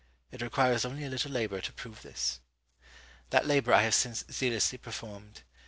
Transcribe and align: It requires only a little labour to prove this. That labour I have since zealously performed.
It 0.31 0.41
requires 0.41 0.83
only 0.83 1.03
a 1.05 1.09
little 1.09 1.29
labour 1.31 1.61
to 1.61 1.71
prove 1.71 2.01
this. 2.01 2.39
That 3.29 3.45
labour 3.45 3.71
I 3.71 3.83
have 3.83 3.93
since 3.93 4.25
zealously 4.31 4.79
performed. 4.79 5.43